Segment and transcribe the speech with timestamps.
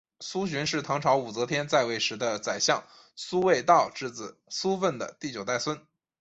[0.19, 2.83] 苏洵是唐朝武则天在位时的宰相
[3.15, 5.85] 苏味道之子苏份的第九代孙。